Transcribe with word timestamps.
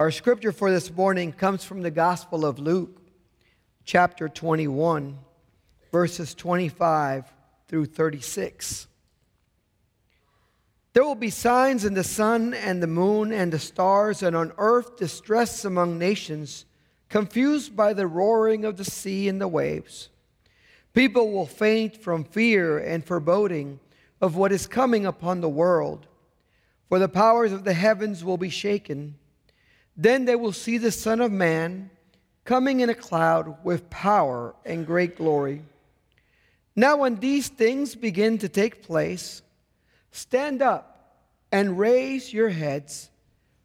Our 0.00 0.10
scripture 0.10 0.50
for 0.50 0.70
this 0.70 0.90
morning 0.90 1.30
comes 1.30 1.62
from 1.62 1.82
the 1.82 1.90
Gospel 1.90 2.46
of 2.46 2.58
Luke, 2.58 3.02
chapter 3.84 4.30
21, 4.30 5.18
verses 5.92 6.34
25 6.34 7.30
through 7.68 7.84
36. 7.84 8.86
There 10.94 11.04
will 11.04 11.14
be 11.14 11.28
signs 11.28 11.84
in 11.84 11.92
the 11.92 12.02
sun 12.02 12.54
and 12.54 12.82
the 12.82 12.86
moon 12.86 13.30
and 13.30 13.52
the 13.52 13.58
stars, 13.58 14.22
and 14.22 14.34
on 14.34 14.54
earth 14.56 14.96
distress 14.96 15.66
among 15.66 15.98
nations, 15.98 16.64
confused 17.10 17.76
by 17.76 17.92
the 17.92 18.06
roaring 18.06 18.64
of 18.64 18.78
the 18.78 18.86
sea 18.86 19.28
and 19.28 19.38
the 19.38 19.48
waves. 19.48 20.08
People 20.94 21.30
will 21.30 21.44
faint 21.44 21.94
from 21.94 22.24
fear 22.24 22.78
and 22.78 23.04
foreboding 23.04 23.80
of 24.18 24.34
what 24.34 24.50
is 24.50 24.66
coming 24.66 25.04
upon 25.04 25.42
the 25.42 25.50
world, 25.50 26.06
for 26.88 26.98
the 26.98 27.06
powers 27.06 27.52
of 27.52 27.64
the 27.64 27.74
heavens 27.74 28.24
will 28.24 28.38
be 28.38 28.48
shaken. 28.48 29.16
Then 30.00 30.24
they 30.24 30.34
will 30.34 30.54
see 30.54 30.78
the 30.78 30.92
Son 30.92 31.20
of 31.20 31.30
Man 31.30 31.90
coming 32.46 32.80
in 32.80 32.88
a 32.88 32.94
cloud 32.94 33.62
with 33.62 33.90
power 33.90 34.54
and 34.64 34.86
great 34.86 35.14
glory. 35.14 35.60
Now, 36.74 36.96
when 36.96 37.16
these 37.16 37.48
things 37.48 37.94
begin 37.94 38.38
to 38.38 38.48
take 38.48 38.82
place, 38.82 39.42
stand 40.10 40.62
up 40.62 41.18
and 41.52 41.78
raise 41.78 42.32
your 42.32 42.48
heads, 42.48 43.10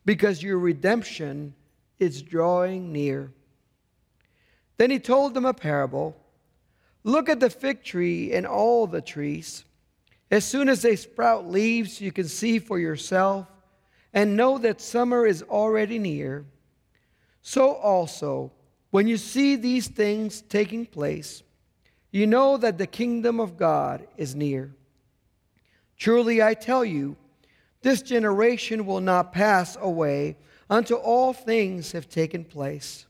because 0.03 0.43
your 0.43 0.59
redemption 0.59 1.55
is 1.99 2.21
drawing 2.21 2.91
near. 2.91 3.31
Then 4.75 4.91
he 4.91 4.99
told 4.99 5.35
them 5.35 5.45
a 5.45 5.53
parable 5.53 6.17
Look 7.05 7.29
at 7.29 7.39
the 7.39 7.49
fig 7.49 7.81
tree 7.81 8.33
and 8.33 8.45
all 8.45 8.87
the 8.87 9.01
trees. 9.01 9.63
As 10.29 10.43
soon 10.43 10.67
as 10.67 10.81
they 10.81 10.97
sprout 10.97 11.47
leaves, 11.47 12.01
you 12.01 12.11
can 12.11 12.27
see 12.27 12.59
for 12.59 12.77
yourself 12.77 13.47
and 14.15 14.37
know 14.37 14.57
that 14.57 14.79
summer 14.79 15.25
is 15.27 15.43
already 15.43 15.99
near. 15.99 16.45
So 17.41 17.73
also, 17.75 18.53
when 18.89 19.07
you 19.07 19.17
see 19.17 19.57
these 19.57 19.89
things 19.89 20.41
taking 20.41 20.85
place, 20.85 21.43
you 22.11 22.25
know 22.25 22.55
that 22.55 22.77
the 22.77 22.87
kingdom 22.87 23.41
of 23.41 23.57
God 23.57 24.07
is 24.15 24.33
near. 24.33 24.73
Truly, 25.97 26.41
I 26.41 26.53
tell 26.53 26.85
you, 26.85 27.17
this 27.81 28.01
generation 28.01 28.85
will 28.85 29.01
not 29.01 29.33
pass 29.33 29.77
away 29.79 30.37
until 30.69 30.97
all 30.97 31.33
things 31.33 31.91
have 31.91 32.07
taken 32.07 32.45
place. 32.45 33.05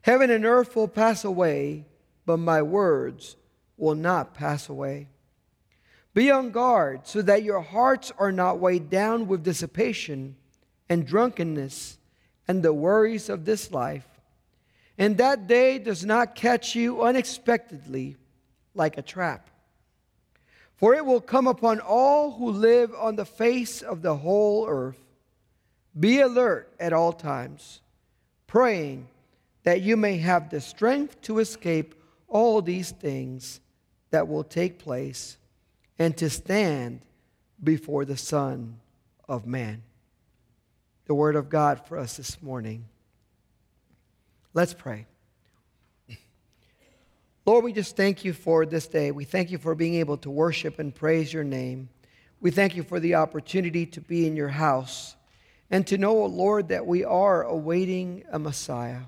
Heaven 0.00 0.30
and 0.30 0.46
earth 0.46 0.74
will 0.74 0.88
pass 0.88 1.24
away, 1.24 1.86
but 2.24 2.38
my 2.38 2.62
words 2.62 3.36
will 3.76 3.94
not 3.94 4.32
pass 4.32 4.70
away. 4.70 5.08
Be 6.14 6.30
on 6.30 6.50
guard 6.50 7.06
so 7.06 7.22
that 7.22 7.42
your 7.42 7.60
hearts 7.60 8.12
are 8.18 8.32
not 8.32 8.58
weighed 8.58 8.90
down 8.90 9.26
with 9.26 9.44
dissipation 9.44 10.36
and 10.88 11.06
drunkenness 11.06 11.98
and 12.46 12.62
the 12.62 12.72
worries 12.72 13.28
of 13.28 13.44
this 13.44 13.72
life, 13.72 14.06
and 14.98 15.16
that 15.16 15.46
day 15.46 15.78
does 15.78 16.04
not 16.04 16.34
catch 16.34 16.74
you 16.74 17.02
unexpectedly 17.02 18.16
like 18.74 18.98
a 18.98 19.02
trap. 19.02 19.48
For 20.76 20.94
it 20.94 21.06
will 21.06 21.20
come 21.20 21.46
upon 21.46 21.80
all 21.80 22.32
who 22.32 22.50
live 22.50 22.92
on 22.94 23.16
the 23.16 23.24
face 23.24 23.80
of 23.80 24.02
the 24.02 24.16
whole 24.16 24.66
earth. 24.68 24.98
Be 25.98 26.20
alert 26.20 26.74
at 26.80 26.92
all 26.92 27.12
times, 27.12 27.80
praying 28.46 29.06
that 29.62 29.80
you 29.80 29.96
may 29.96 30.18
have 30.18 30.50
the 30.50 30.60
strength 30.60 31.22
to 31.22 31.38
escape 31.38 31.94
all 32.28 32.60
these 32.60 32.90
things 32.90 33.60
that 34.10 34.28
will 34.28 34.44
take 34.44 34.78
place 34.78 35.38
and 36.02 36.16
to 36.16 36.28
stand 36.28 37.00
before 37.62 38.04
the 38.04 38.16
Son 38.16 38.80
of 39.28 39.46
Man. 39.46 39.84
The 41.06 41.14
Word 41.14 41.36
of 41.36 41.48
God 41.48 41.86
for 41.86 41.96
us 41.96 42.16
this 42.16 42.42
morning. 42.42 42.86
Let's 44.52 44.74
pray. 44.74 45.06
Lord, 47.46 47.62
we 47.62 47.72
just 47.72 47.96
thank 47.96 48.24
you 48.24 48.32
for 48.32 48.66
this 48.66 48.88
day. 48.88 49.12
We 49.12 49.24
thank 49.24 49.52
you 49.52 49.58
for 49.58 49.76
being 49.76 49.94
able 49.94 50.16
to 50.18 50.30
worship 50.30 50.80
and 50.80 50.92
praise 50.92 51.32
your 51.32 51.44
name. 51.44 51.88
We 52.40 52.50
thank 52.50 52.74
you 52.74 52.82
for 52.82 52.98
the 52.98 53.14
opportunity 53.14 53.86
to 53.86 54.00
be 54.00 54.26
in 54.26 54.34
your 54.34 54.48
house 54.48 55.14
and 55.70 55.86
to 55.86 55.98
know, 55.98 56.20
O 56.20 56.26
Lord, 56.26 56.66
that 56.68 56.84
we 56.84 57.04
are 57.04 57.44
awaiting 57.44 58.24
a 58.32 58.40
Messiah. 58.40 59.02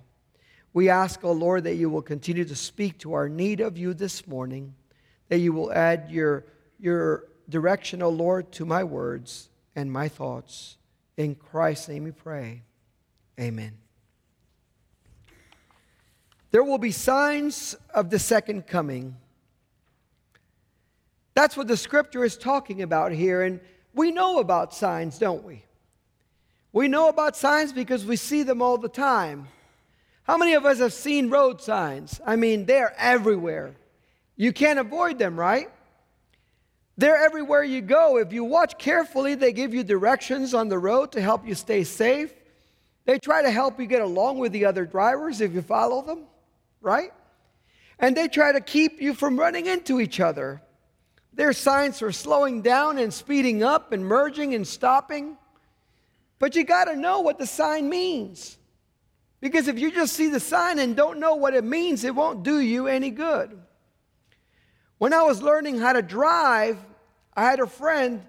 We 0.73 0.91
ask, 0.91 1.25
O 1.25 1.31
oh 1.31 1.33
Lord, 1.33 1.65
that 1.65 1.75
you 1.75 1.91
will 1.91 2.03
continue 2.03 2.45
to 2.45 2.55
speak 2.55 2.99
to 2.99 3.15
our 3.15 3.29
need 3.29 3.61
of 3.61 3.77
you 3.77 3.95
this 3.95 4.29
morning, 4.29 4.77
that 5.29 5.39
you 5.39 5.53
will 5.53 5.73
add 5.73 6.09
your 6.09 6.45
your 6.79 7.25
direction, 7.49 8.03
O 8.03 8.09
Lord, 8.09 8.53
to 8.53 8.65
my 8.65 8.85
words 8.85 9.49
and 9.77 9.91
my 9.91 10.09
thoughts. 10.09 10.77
In 11.17 11.35
Christ's 11.35 11.89
name 11.89 12.05
we 12.05 12.11
pray. 12.11 12.63
Amen. 13.39 13.73
There 16.51 16.63
will 16.63 16.79
be 16.79 16.93
signs 16.93 17.75
of 17.93 18.11
the 18.11 18.19
second 18.19 18.67
coming. 18.67 19.17
That's 21.35 21.57
what 21.57 21.67
the 21.67 21.77
scripture 21.77 22.25
is 22.25 22.37
talking 22.37 22.83
about 22.83 23.11
here. 23.11 23.43
And 23.43 23.61
we 23.93 24.13
know 24.13 24.39
about 24.39 24.73
signs, 24.73 25.19
don't 25.19 25.45
we? 25.45 25.65
We 26.73 26.89
know 26.89 27.09
about 27.09 27.37
signs 27.37 27.73
because 27.73 28.05
we 28.05 28.17
see 28.17 28.45
them 28.45 28.63
all 28.63 28.79
the 28.79 28.89
time. 28.89 29.49
How 30.25 30.37
many 30.37 30.55
of 30.55 30.65
us 30.65 30.79
have 30.79 30.93
seen 30.93 31.29
road 31.29 31.61
signs? 31.61 32.21
I 32.25 32.37
mean, 32.37 32.67
they're 32.67 32.95
everywhere. 32.99 33.75
You 34.37 34.53
can't 34.53 34.79
avoid 34.79 35.19
them, 35.19 35.39
right? 35.39 35.71
They're 36.97 37.17
everywhere 37.17 37.65
you 37.65 37.81
go. 37.81 38.19
If 38.19 38.33
you 38.33 38.45
watch 38.45 38.79
carefully, 38.79 39.35
they 39.35 39.53
give 39.53 39.75
you 39.75 39.83
directions 39.83 40.55
on 40.55 40.69
the 40.69 40.79
road 40.79 41.13
to 41.13 41.21
help 41.21 41.47
you 41.47 41.55
stay 41.55 41.83
safe. 41.85 42.33
They 43.05 43.19
try 43.19 43.43
to 43.43 43.51
help 43.51 43.81
you 43.81 43.87
get 43.87 44.01
along 44.01 44.39
with 44.39 44.53
the 44.53 44.65
other 44.65 44.87
drivers 44.87 45.41
if 45.41 45.53
you 45.53 45.63
follow 45.63 46.03
them, 46.03 46.25
right? 46.81 47.13
And 47.99 48.17
they 48.17 48.29
try 48.29 48.53
to 48.53 48.61
keep 48.61 49.03
you 49.03 49.13
from 49.13 49.39
running 49.39 49.67
into 49.67 50.01
each 50.01 50.21
other. 50.21 50.63
Their 51.33 51.53
signs 51.53 51.99
for 51.99 52.13
slowing 52.13 52.63
down 52.63 52.99
and 52.99 53.13
speeding 53.13 53.63
up 53.63 53.93
and 53.93 54.07
merging 54.07 54.55
and 54.55 54.67
stopping. 54.67 55.37
But 56.39 56.55
you 56.55 56.65
got 56.65 56.85
to 56.85 56.97
know 56.97 57.21
what 57.21 57.39
the 57.39 57.47
sign 57.47 57.89
means. 57.89 58.57
Because 59.41 59.69
if 59.69 59.79
you 59.79 59.91
just 59.91 60.15
see 60.15 60.29
the 60.29 60.41
sign 60.41 60.79
and 60.79 60.97
don't 60.97 61.19
know 61.19 61.35
what 61.35 61.55
it 61.55 61.65
means, 61.65 62.05
it 62.05 62.15
won't 62.15 62.45
do 62.45 62.61
you 62.61 62.87
any 62.87 63.11
good. 63.11 63.61
When 65.05 65.13
I 65.13 65.21
was 65.21 65.43
learning 65.43 65.81
how 65.81 65.93
to 65.93 66.01
drive, 66.01 66.79
I 67.37 67.45
had 67.45 67.61
a 67.61 67.67
friend 67.67 68.23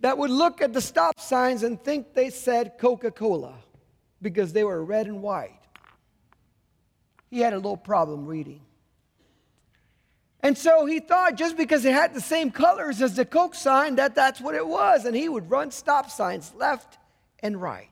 that 0.00 0.16
would 0.16 0.30
look 0.30 0.62
at 0.62 0.72
the 0.72 0.80
stop 0.80 1.20
signs 1.20 1.62
and 1.62 1.78
think 1.78 2.14
they 2.14 2.30
said 2.30 2.78
Coca 2.78 3.10
Cola 3.10 3.52
because 4.22 4.54
they 4.54 4.64
were 4.64 4.82
red 4.82 5.08
and 5.08 5.20
white. 5.20 5.60
He 7.28 7.40
had 7.40 7.52
a 7.52 7.56
little 7.56 7.76
problem 7.76 8.24
reading. 8.24 8.62
And 10.40 10.56
so 10.56 10.86
he 10.86 11.00
thought 11.00 11.34
just 11.34 11.58
because 11.58 11.84
it 11.84 11.92
had 11.92 12.14
the 12.14 12.22
same 12.22 12.50
colors 12.50 13.02
as 13.02 13.16
the 13.16 13.26
Coke 13.26 13.54
sign 13.54 13.96
that 13.96 14.14
that's 14.14 14.40
what 14.40 14.54
it 14.54 14.66
was. 14.66 15.04
And 15.04 15.14
he 15.14 15.28
would 15.28 15.50
run 15.50 15.70
stop 15.70 16.08
signs 16.08 16.50
left 16.56 16.96
and 17.40 17.60
right. 17.60 17.90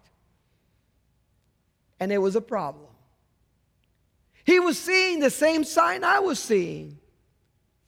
And 2.00 2.10
it 2.10 2.22
was 2.22 2.36
a 2.36 2.40
problem. 2.40 2.86
He 4.44 4.60
was 4.60 4.78
seeing 4.78 5.20
the 5.20 5.28
same 5.28 5.62
sign 5.62 6.04
I 6.04 6.20
was 6.20 6.38
seeing 6.38 7.00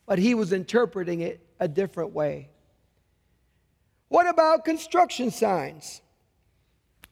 but 0.09 0.19
he 0.19 0.35
was 0.35 0.55
interpreting 0.55 1.21
it 1.21 1.47
a 1.61 1.69
different 1.69 2.13
way. 2.13 2.49
What 4.09 4.27
about 4.27 4.65
construction 4.65 5.31
signs? 5.31 6.01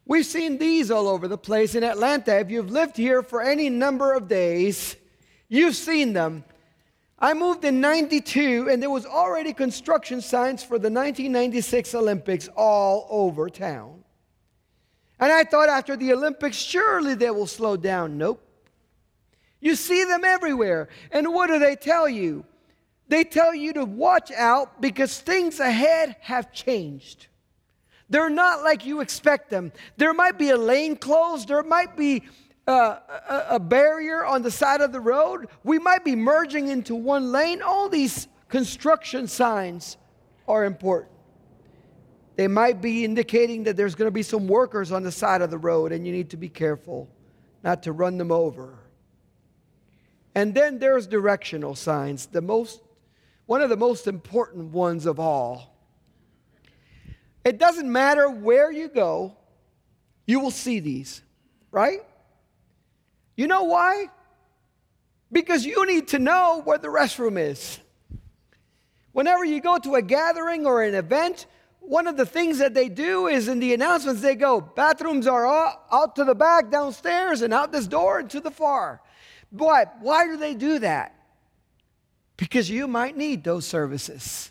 We've 0.07 0.25
seen 0.25 0.57
these 0.57 0.91
all 0.91 1.07
over 1.07 1.29
the 1.29 1.37
place 1.37 1.75
in 1.75 1.85
Atlanta. 1.85 2.39
If 2.39 2.51
you've 2.51 2.71
lived 2.71 2.97
here 2.97 3.23
for 3.23 3.43
any 3.43 3.69
number 3.69 4.15
of 4.15 4.29
days, 4.29 4.97
you've 5.49 5.77
seen 5.77 6.15
them. 6.15 6.43
I 7.19 7.35
moved 7.35 7.67
in 7.67 7.83
92 7.83 8.69
and 8.71 8.83
there 8.83 8.91
was 8.91 9.05
already 9.05 9.53
construction 9.53 10.23
signs 10.23 10.63
for 10.63 10.79
the 10.79 10.91
1996 10.91 11.95
Olympics 11.95 12.49
all 12.57 13.07
over 13.11 13.51
town. 13.51 14.05
And 15.21 15.31
I 15.31 15.45
thought 15.45 15.69
after 15.69 15.97
the 15.97 16.15
Olympics, 16.15 16.57
surely 16.57 17.15
they 17.15 17.31
will 17.31 17.47
slow 17.47 17.77
down. 17.77 18.17
Nope. 18.17 18.43
You 19.61 19.75
see 19.75 20.05
them 20.05 20.25
everywhere. 20.25 20.89
And 21.11 21.35
what 21.35 21.49
do 21.49 21.59
they 21.59 21.77
tell 21.77 22.09
you? 22.09 22.47
They 23.09 23.25
tell 23.25 23.55
you 23.55 23.73
to 23.75 23.85
watch 23.85 24.33
out 24.33 24.81
because 24.81 25.21
things 25.21 25.61
ahead 25.61 26.17
have 26.21 26.53
changed. 26.53 27.29
They're 28.09 28.31
not 28.31 28.63
like 28.63 28.87
you 28.87 29.01
expect 29.01 29.51
them. 29.51 29.73
There 29.97 30.13
might 30.13 30.39
be 30.39 30.51
a 30.51 30.57
lane 30.57 30.97
closed, 30.97 31.49
there 31.49 31.63
might 31.63 31.97
be 31.97 32.23
uh, 32.67 32.99
a, 33.29 33.45
a 33.51 33.61
barrier 33.61 34.25
on 34.25 34.43
the 34.43 34.51
side 34.51 34.81
of 34.81 34.93
the 34.93 35.01
road. 35.01 35.47
We 35.63 35.79
might 35.79 36.05
be 36.05 36.17
merging 36.17 36.69
into 36.69 36.95
one 36.97 37.31
lane. 37.31 37.63
All 37.63 37.89
these 37.89 38.27
construction 38.49 39.29
signs 39.29 39.97
are 40.49 40.65
important. 40.65 41.13
They 42.37 42.49
might 42.49 42.83
be 42.83 43.05
indicating 43.05 43.65
that 43.65 43.77
there's 43.77 43.95
going 43.95 44.09
to 44.09 44.13
be 44.13 44.23
some 44.23 44.47
workers 44.47 44.93
on 44.93 45.03
the 45.03 45.13
side 45.13 45.43
of 45.43 45.51
the 45.51 45.59
road 45.59 45.93
and 45.93 46.07
you 46.07 46.13
need 46.13 46.31
to 46.31 46.37
be 46.37 46.49
careful 46.49 47.09
not 47.65 47.83
to 47.85 47.93
run 47.93 48.19
them 48.19 48.31
over. 48.31 48.79
And 50.35 50.55
then 50.55 50.79
there's 50.79 51.07
directional 51.07 51.75
signs, 51.75 52.27
the 52.27 52.43
most 52.43 52.81
one 53.47 53.63
of 53.63 53.71
the 53.71 53.77
most 53.77 54.07
important 54.07 54.73
ones 54.73 55.07
of 55.07 55.19
all. 55.19 55.75
It 57.45 57.59
doesn't 57.59 57.91
matter 57.91 58.29
where 58.29 58.71
you 58.71 58.89
go, 58.89 59.37
you 60.27 60.41
will 60.41 60.51
see 60.51 60.81
these, 60.81 61.23
right? 61.71 62.01
You 63.37 63.47
know 63.47 63.65
why? 63.65 64.07
Because 65.31 65.65
you 65.65 65.87
need 65.87 66.09
to 66.09 66.19
know 66.19 66.63
where 66.65 66.79
the 66.79 66.89
restroom 66.89 67.39
is. 67.39 67.79
Whenever 69.13 69.45
you 69.45 69.61
go 69.61 69.79
to 69.79 69.95
a 69.95 70.03
gathering 70.03 70.67
or 70.67 70.83
an 70.83 70.95
event, 70.95 71.47
one 71.81 72.07
of 72.07 72.17
the 72.17 72.27
things 72.27 72.59
that 72.59 72.75
they 72.75 72.89
do 72.89 73.29
is 73.29 73.47
in 73.49 73.61
the 73.61 73.73
announcements, 73.73 74.21
they 74.21 74.35
go, 74.35 74.61
bathrooms 74.61 75.27
are 75.27 75.47
out 75.47 76.17
to 76.17 76.25
the 76.25 76.35
back, 76.35 76.71
downstairs, 76.71 77.43
and 77.43 77.55
out 77.55 77.71
this 77.71 77.87
door 77.87 78.19
and 78.19 78.31
to 78.31 78.41
the 78.41 78.51
far. 78.51 79.01
Why? 79.51 79.87
Why 80.01 80.27
do 80.27 80.37
they 80.37 80.55
do 80.55 80.81
that? 80.81 81.16
Because 82.37 82.69
you 82.69 82.87
might 82.87 83.17
need 83.17 83.45
those 83.45 83.67
services. 83.67 84.51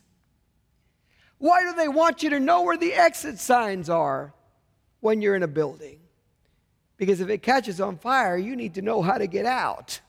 Why 1.38 1.62
do 1.62 1.74
they 1.74 1.88
want 1.88 2.24
you 2.24 2.30
to 2.32 2.40
know 2.40 2.64
where 2.64 2.78
the 2.78 2.94
exit 2.94 3.40
signs 3.40 3.90
are 3.90 4.34
when 5.02 5.22
you're 5.22 5.36
in 5.36 5.44
a 5.44 5.48
building? 5.48 6.00
Because 6.98 7.20
if 7.22 7.30
it 7.30 7.44
catches 7.44 7.82
on 7.82 7.98
fire, 7.98 8.38
you 8.38 8.56
need 8.56 8.76
to 8.76 8.82
know 8.82 9.02
how 9.02 9.18
to 9.18 9.28
get 9.28 9.46
out. 9.46 10.00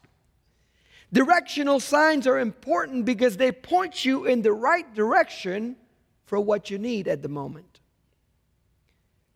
Directional 1.13 1.81
signs 1.81 2.27
are 2.27 2.39
important 2.39 3.05
because 3.05 3.37
they 3.37 3.53
point 3.53 4.05
you 4.05 4.25
in 4.25 4.43
the 4.43 4.53
right 4.53 4.93
direction 4.95 5.77
for 6.25 6.41
what 6.41 6.71
you 6.71 6.79
need 6.79 7.09
at 7.09 7.23
the 7.23 7.29
moment. 7.29 7.81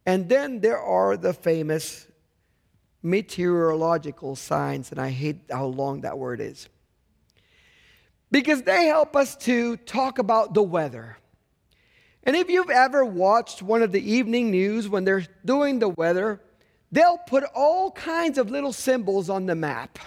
And 0.06 0.28
then 0.28 0.60
there 0.60 0.80
are 0.80 1.16
the 1.16 1.32
famous 1.32 2.06
meteorological 3.02 4.36
signs, 4.36 4.90
and 4.90 5.00
I 5.00 5.10
hate 5.10 5.38
how 5.50 5.66
long 5.66 6.02
that 6.02 6.18
word 6.18 6.40
is. 6.40 6.68
Because 8.30 8.62
they 8.62 8.86
help 8.86 9.16
us 9.16 9.36
to 9.38 9.76
talk 9.78 10.18
about 10.18 10.54
the 10.54 10.62
weather. 10.62 11.16
And 12.22 12.36
if 12.36 12.48
you've 12.50 12.70
ever 12.70 13.04
watched 13.04 13.62
one 13.62 13.82
of 13.82 13.92
the 13.92 14.12
evening 14.12 14.50
news 14.50 14.88
when 14.88 15.04
they're 15.04 15.26
doing 15.44 15.78
the 15.78 15.88
weather, 15.88 16.40
they'll 16.92 17.18
put 17.18 17.44
all 17.54 17.90
kinds 17.90 18.38
of 18.38 18.50
little 18.50 18.72
symbols 18.72 19.30
on 19.30 19.46
the 19.46 19.54
map. 19.54 19.98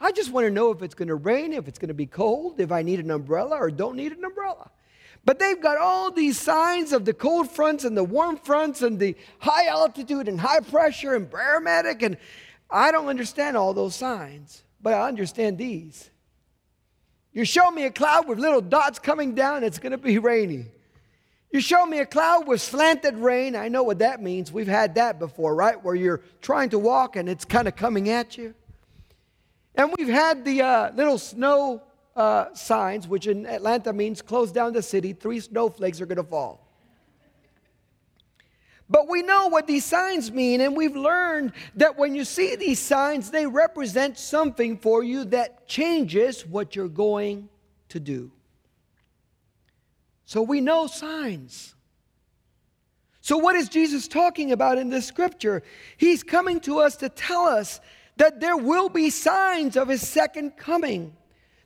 I 0.00 0.12
just 0.12 0.32
want 0.32 0.46
to 0.46 0.50
know 0.50 0.70
if 0.70 0.82
it's 0.82 0.94
going 0.94 1.08
to 1.08 1.14
rain, 1.14 1.52
if 1.52 1.66
it's 1.66 1.78
going 1.78 1.88
to 1.88 1.94
be 1.94 2.06
cold, 2.06 2.60
if 2.60 2.70
I 2.70 2.82
need 2.82 3.00
an 3.00 3.10
umbrella 3.10 3.56
or 3.56 3.70
don't 3.70 3.96
need 3.96 4.12
an 4.12 4.24
umbrella. 4.24 4.70
But 5.24 5.38
they've 5.38 5.60
got 5.60 5.78
all 5.78 6.10
these 6.10 6.38
signs 6.38 6.92
of 6.92 7.04
the 7.04 7.14
cold 7.14 7.50
fronts 7.50 7.84
and 7.84 7.96
the 7.96 8.04
warm 8.04 8.36
fronts 8.36 8.82
and 8.82 8.98
the 8.98 9.16
high 9.38 9.66
altitude 9.66 10.28
and 10.28 10.38
high 10.38 10.60
pressure 10.60 11.14
and 11.14 11.30
barometric. 11.30 12.02
And 12.02 12.18
I 12.70 12.92
don't 12.92 13.08
understand 13.08 13.56
all 13.56 13.72
those 13.72 13.94
signs, 13.94 14.62
but 14.82 14.92
I 14.92 15.08
understand 15.08 15.56
these. 15.56 16.10
You 17.34 17.44
show 17.44 17.68
me 17.72 17.84
a 17.84 17.90
cloud 17.90 18.28
with 18.28 18.38
little 18.38 18.60
dots 18.60 19.00
coming 19.00 19.34
down, 19.34 19.64
it's 19.64 19.80
going 19.80 19.90
to 19.90 19.98
be 19.98 20.18
rainy. 20.18 20.66
You 21.50 21.60
show 21.60 21.84
me 21.84 21.98
a 21.98 22.06
cloud 22.06 22.46
with 22.46 22.60
slanted 22.60 23.16
rain, 23.16 23.54
I 23.56 23.68
know 23.68 23.82
what 23.82 23.98
that 23.98 24.22
means. 24.22 24.50
We've 24.50 24.68
had 24.68 24.94
that 24.94 25.18
before, 25.18 25.54
right? 25.54 25.82
Where 25.84 25.96
you're 25.96 26.20
trying 26.40 26.70
to 26.70 26.78
walk 26.78 27.16
and 27.16 27.28
it's 27.28 27.44
kind 27.44 27.68
of 27.68 27.74
coming 27.76 28.08
at 28.08 28.38
you. 28.38 28.54
And 29.74 29.92
we've 29.98 30.08
had 30.08 30.44
the 30.44 30.62
uh, 30.62 30.92
little 30.94 31.18
snow 31.18 31.82
uh, 32.14 32.54
signs, 32.54 33.08
which 33.08 33.26
in 33.26 33.46
Atlanta 33.46 33.92
means 33.92 34.22
close 34.22 34.52
down 34.52 34.72
the 34.72 34.82
city, 34.82 35.12
three 35.12 35.40
snowflakes 35.40 36.00
are 36.00 36.06
going 36.06 36.16
to 36.16 36.22
fall. 36.24 36.63
But 38.88 39.08
we 39.08 39.22
know 39.22 39.48
what 39.48 39.66
these 39.66 39.84
signs 39.84 40.30
mean, 40.30 40.60
and 40.60 40.76
we've 40.76 40.96
learned 40.96 41.52
that 41.76 41.96
when 41.96 42.14
you 42.14 42.24
see 42.24 42.54
these 42.54 42.78
signs, 42.78 43.30
they 43.30 43.46
represent 43.46 44.18
something 44.18 44.76
for 44.76 45.02
you 45.02 45.24
that 45.26 45.66
changes 45.66 46.46
what 46.46 46.76
you're 46.76 46.88
going 46.88 47.48
to 47.88 48.00
do. 48.00 48.30
So 50.26 50.42
we 50.42 50.60
know 50.60 50.86
signs. 50.86 51.74
So, 53.20 53.38
what 53.38 53.56
is 53.56 53.70
Jesus 53.70 54.06
talking 54.06 54.52
about 54.52 54.76
in 54.76 54.90
this 54.90 55.06
scripture? 55.06 55.62
He's 55.96 56.22
coming 56.22 56.60
to 56.60 56.80
us 56.80 56.96
to 56.96 57.08
tell 57.08 57.46
us 57.46 57.80
that 58.18 58.38
there 58.40 58.56
will 58.56 58.90
be 58.90 59.08
signs 59.08 59.76
of 59.76 59.88
his 59.88 60.06
second 60.06 60.58
coming 60.58 61.16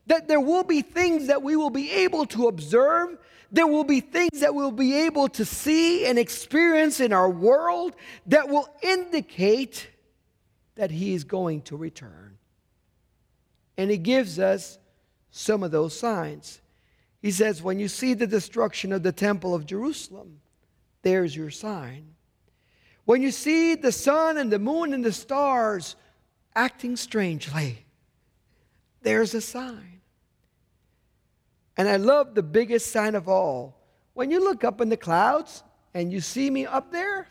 that 0.09 0.26
there 0.26 0.41
will 0.41 0.64
be 0.64 0.82
things 0.82 1.26
that 1.29 1.43
we 1.43 1.55
will 1.55 1.71
be 1.71 1.93
able 1.93 2.26
to 2.26 2.49
observe. 2.49 3.19
There 3.50 3.67
will 3.67 3.85
be 3.85 4.00
things 4.00 4.41
that 4.41 4.55
we'll 4.55 4.71
be 4.71 5.06
able 5.06 5.29
to 5.29 5.45
see 5.45 6.05
and 6.06 6.19
experience 6.19 7.00
in 7.00 7.12
our 7.12 7.31
world 7.31 7.97
that 8.27 8.49
will 8.49 8.69
indicate 8.83 9.89
that 10.75 10.91
He 10.91 11.15
is 11.15 11.25
going 11.25 11.62
to 11.62 11.77
return. 11.77 12.37
And 13.77 13.91
He 13.91 13.97
gives 13.97 14.39
us 14.39 14.79
some 15.31 15.62
of 15.62 15.71
those 15.71 15.99
signs. 15.99 16.61
He 17.23 17.31
says, 17.31 17.62
When 17.62 17.79
you 17.79 17.89
see 17.89 18.15
the 18.15 18.27
destruction 18.27 18.93
of 18.93 19.03
the 19.03 19.12
temple 19.12 19.55
of 19.55 19.67
Jerusalem, 19.67 20.41
there's 21.03 21.35
your 21.35 21.50
sign. 21.50 22.15
When 23.05 23.23
you 23.23 23.31
see 23.31 23.75
the 23.75 23.93
sun 23.93 24.37
and 24.37 24.53
the 24.53 24.59
moon 24.59 24.93
and 24.93 25.03
the 25.03 25.12
stars 25.12 25.97
acting 26.55 26.97
strangely, 26.97 27.87
there's 29.00 29.33
a 29.33 29.41
sign. 29.41 29.98
And 31.79 31.89
I 31.89 31.97
love 31.97 32.35
the 32.35 32.43
biggest 32.43 32.91
sign 32.91 33.15
of 33.15 33.29
all. 33.29 33.77
When 34.15 34.33
you 34.33 34.41
look 34.43 34.65
up 34.65 34.81
in 34.81 34.89
the 34.89 34.97
clouds 34.97 35.63
and 35.95 36.13
you 36.13 36.21
see 36.21 36.51
me 36.51 36.67
up 36.67 36.91
there, 36.91 37.29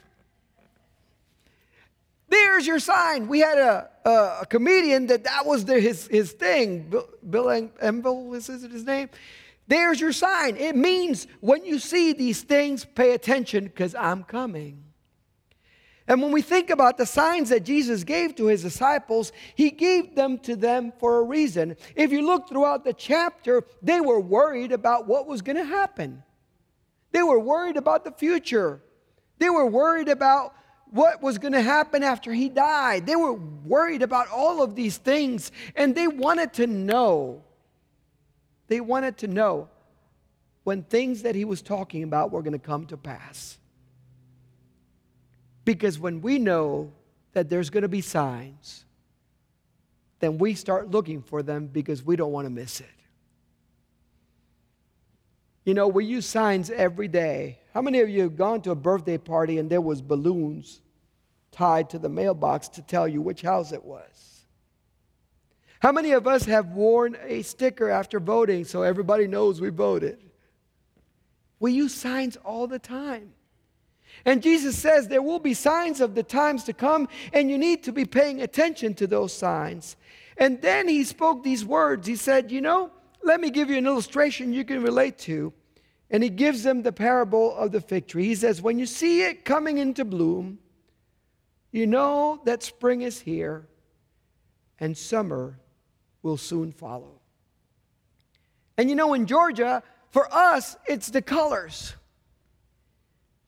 there's 2.30 2.66
your 2.66 2.80
sign. 2.80 3.28
We 3.28 3.40
had 3.40 3.58
a, 3.58 3.90
a, 4.06 4.12
a 4.42 4.46
comedian 4.46 5.08
that 5.08 5.26
that 5.26 5.46
was 5.46 5.66
the, 5.66 5.80
his, 5.80 6.08
his 6.08 6.32
thing. 6.32 6.90
Bill, 6.90 7.10
Bill 7.30 7.46
Engvall, 7.46 8.36
is 8.36 8.48
his 8.48 8.86
name? 8.86 9.10
There's 9.68 10.00
your 10.00 10.14
sign. 10.14 10.56
It 10.56 10.78
means 10.78 11.28
when 11.42 11.66
you 11.66 11.78
see 11.78 12.14
these 12.14 12.42
things, 12.42 12.86
pay 12.86 13.14
attention 13.14 13.66
because 13.66 13.96
I'm 13.96 14.24
coming. 14.24 14.87
And 16.07 16.21
when 16.21 16.31
we 16.31 16.42
think 16.42 16.69
about 16.69 16.98
the 16.98 17.06
signs 17.06 17.50
that 17.50 17.65
Jesus 17.65 18.06
gave 18.06 18.36
to 18.36 18.45
his 18.45 18.62
disciples, 18.62 19.33
he 19.56 19.69
gave 19.71 20.15
them 20.15 20.38
to 20.39 20.56
them 20.56 20.94
for 21.00 21.19
a 21.19 21.24
reason. 21.24 21.75
If 21.95 22.13
you 22.13 22.25
look 22.25 22.48
throughout 22.48 22.86
the 22.86 22.94
chapter, 22.94 23.63
they 23.81 24.00
were 24.00 24.19
worried 24.19 24.71
about 24.71 25.06
what 25.06 25.27
was 25.27 25.42
going 25.42 25.57
to 25.57 25.65
happen. 25.65 26.24
They 27.12 27.24
were 27.24 27.39
worried 27.39 27.75
about 27.75 28.06
the 28.06 28.12
future. 28.12 28.81
They 29.38 29.50
were 29.50 29.65
worried 29.65 30.07
about 30.07 30.54
what 30.92 31.21
was 31.21 31.38
going 31.38 31.51
to 31.54 31.62
happen 31.62 32.04
after 32.04 32.33
he 32.33 32.48
died. 32.48 33.06
They 33.06 33.18
were 33.18 33.33
worried 33.33 34.01
about 34.01 34.30
all 34.30 34.63
of 34.63 34.75
these 34.75 34.98
things, 34.98 35.51
and 35.75 35.94
they 35.94 36.07
wanted 36.07 36.54
to 36.54 36.68
know. 36.68 37.44
They 38.68 38.80
wanted 38.80 39.18
to 39.19 39.27
know 39.27 39.68
when 40.63 40.83
things 40.83 41.24
that 41.24 41.36
he 41.36 41.44
was 41.44 41.62
talking 41.62 42.04
about 42.04 42.31
were 42.31 42.42
going 42.42 42.54
to 42.54 42.59
come 42.59 42.86
to 42.88 42.98
pass. 42.98 43.57
Because 45.68 46.00
when 46.00 46.22
we 46.22 46.40
know 46.40 46.94
that 47.34 47.50
there's 47.50 47.69
going 47.69 47.81
to 47.81 47.90
be 47.90 48.00
signs, 48.00 48.86
then 50.19 50.38
we 50.38 50.54
start 50.54 50.92
looking 50.92 51.21
for 51.21 51.44
them 51.44 51.68
because 51.68 52.02
we 52.02 52.16
don't 52.16 52.31
want 52.31 52.45
to 52.45 52.50
miss 52.50 52.80
it. 52.80 52.88
You 55.66 55.74
know, 55.74 55.90
we 55.90 56.06
use 56.06 56.26
signs 56.26 56.69
every 56.69 57.09
day. 57.09 57.59
How 57.74 57.81
many 57.81 58.00
of 58.00 58.07
you 58.07 58.21
have 58.21 58.38
gone 58.38 58.62
to 58.62 58.71
a 58.71 58.76
birthday 58.76 59.18
party 59.18 59.57
and 59.57 59.69
there 59.69 59.81
was 59.81 60.02
balloons 60.02 60.80
tied 61.52 61.90
to 61.90 62.00
the 62.00 62.07
mailbox 62.07 62.69
to 62.69 62.81
tell 62.81 63.06
you 63.06 63.21
which 63.21 63.42
house 63.42 63.74
it 63.74 63.83
was? 63.83 64.45
How 65.81 65.92
many 65.92 66.14
of 66.14 66.28
us 66.28 66.45
have 66.45 66.68
worn 66.68 67.18
a 67.26 67.42
sticker 67.42 67.90
after 67.90 68.21
voting 68.21 68.64
so 68.64 68.83
everybody 68.83 69.28
knows 69.28 69.59
we 69.59 69.68
voted? 69.68 70.18
We 71.59 71.74
use 71.74 71.94
signs 71.94 72.38
all 72.38 72.68
the 72.68 72.80
time. 72.80 73.33
And 74.26 74.42
Jesus 74.42 74.78
says 74.78 75.07
there 75.07 75.21
will 75.21 75.40
be 75.40 75.54
signs 75.54 76.02
of 76.02 76.16
the 76.16 76.24
times 76.24 76.64
to 76.66 76.74
come, 76.74 77.07
and 77.33 77.50
you 77.50 77.57
need 77.57 77.83
to 77.83 77.92
be 77.92 78.06
paying 78.06 78.42
attention 78.42 78.94
to 78.95 79.07
those 79.07 79.33
signs. 79.33 79.95
And 80.38 80.62
then 80.62 80.88
he 80.88 81.04
spoke 81.04 81.44
these 81.44 81.66
words. 81.66 82.07
He 82.07 82.16
said, 82.16 82.52
You 82.52 82.62
know, 82.62 82.92
let 83.24 83.40
me 83.40 83.50
give 83.50 83.69
you 83.69 83.78
an 83.78 83.88
illustration 83.88 84.54
you 84.54 84.64
can 84.64 84.81
relate 84.81 85.18
to. 85.19 85.54
And 86.09 86.24
he 86.24 86.30
gives 86.30 86.64
them 86.64 86.83
the 86.83 86.94
parable 86.94 87.56
of 87.56 87.71
the 87.71 87.81
fig 87.81 88.07
tree. 88.07 88.26
He 88.26 88.36
says, 88.36 88.62
When 88.62 88.80
you 88.80 88.86
see 88.86 89.24
it 89.24 89.45
coming 89.45 89.78
into 89.78 90.06
bloom, 90.06 90.59
you 91.71 91.86
know 91.86 92.42
that 92.45 92.64
spring 92.64 93.02
is 93.02 93.19
here 93.19 93.68
and 94.80 94.97
summer 94.97 95.59
will 96.21 96.38
soon 96.38 96.71
follow. 96.71 97.19
And 98.78 98.90
you 98.90 98.95
know, 98.95 99.14
in 99.14 99.26
Georgia, 99.26 99.83
for 100.12 100.31
us, 100.33 100.78
it's 100.86 101.09
the 101.09 101.21
colors. 101.21 101.95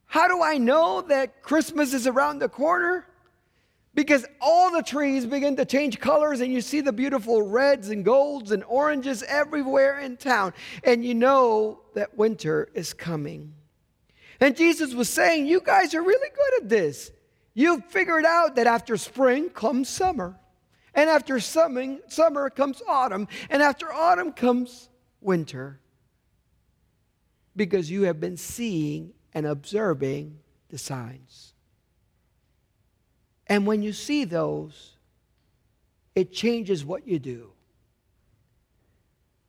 How 0.09 0.27
do 0.27 0.41
I 0.41 0.57
know 0.57 1.01
that 1.01 1.43
Christmas 1.43 1.93
is 1.93 2.07
around 2.07 2.39
the 2.39 2.49
corner? 2.49 3.05
Because 3.93 4.25
all 4.41 4.71
the 4.71 4.81
trees 4.81 5.27
begin 5.27 5.55
to 5.57 5.65
change 5.65 5.99
colors, 5.99 6.41
and 6.41 6.51
you 6.51 6.61
see 6.61 6.81
the 6.81 6.91
beautiful 6.91 7.43
reds 7.43 7.89
and 7.89 8.03
golds 8.03 8.51
and 8.51 8.63
oranges 8.63 9.21
everywhere 9.21 9.99
in 9.99 10.17
town, 10.17 10.53
and 10.83 11.05
you 11.05 11.13
know 11.13 11.81
that 11.93 12.17
winter 12.17 12.69
is 12.73 12.91
coming. 12.91 13.53
And 14.39 14.57
Jesus 14.57 14.95
was 14.95 15.09
saying, 15.09 15.45
You 15.45 15.61
guys 15.61 15.93
are 15.93 16.01
really 16.01 16.29
good 16.29 16.63
at 16.63 16.69
this. 16.69 17.11
You've 17.53 17.85
figured 17.85 18.25
out 18.25 18.55
that 18.55 18.65
after 18.65 18.97
spring 18.97 19.51
comes 19.51 19.89
summer, 19.89 20.39
and 20.95 21.07
after 21.07 21.39
summer, 21.39 21.97
summer 22.07 22.49
comes 22.49 22.81
autumn, 22.87 23.27
and 23.51 23.61
after 23.61 23.93
autumn 23.93 24.31
comes 24.31 24.89
winter. 25.21 25.79
Because 27.55 27.91
you 27.91 28.03
have 28.03 28.19
been 28.19 28.37
seeing 28.37 29.13
and 29.33 29.45
observing 29.45 30.39
the 30.69 30.77
signs. 30.77 31.53
And 33.47 33.65
when 33.65 33.81
you 33.81 33.93
see 33.93 34.25
those, 34.25 34.95
it 36.15 36.31
changes 36.31 36.85
what 36.85 37.07
you 37.07 37.19
do. 37.19 37.51